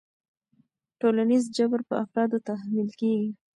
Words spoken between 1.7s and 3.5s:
په افرادو تحمیل کېږي.